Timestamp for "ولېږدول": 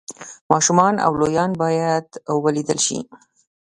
2.43-2.79